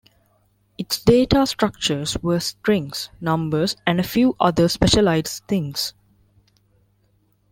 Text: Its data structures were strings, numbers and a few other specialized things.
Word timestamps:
Its 0.79 0.99
data 0.99 1.45
structures 1.45 2.17
were 2.23 2.39
strings, 2.39 3.11
numbers 3.21 3.77
and 3.85 3.99
a 3.99 4.03
few 4.03 4.35
other 4.39 4.67
specialized 4.67 5.43
things. 5.47 5.93